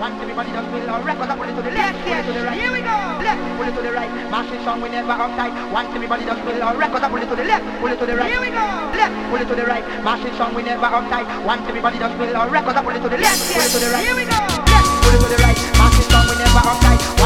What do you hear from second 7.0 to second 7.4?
pull it to